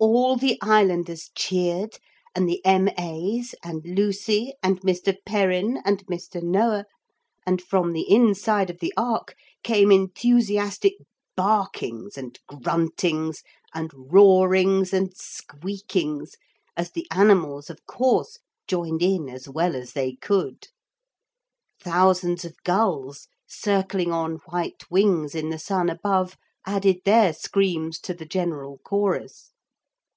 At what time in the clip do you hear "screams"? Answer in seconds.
27.32-27.98